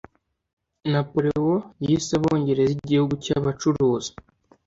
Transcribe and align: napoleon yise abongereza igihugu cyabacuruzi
napoleon 0.91 1.57
yise 1.85 2.11
abongereza 2.19 2.71
igihugu 2.77 3.13
cyabacuruzi 3.23 4.11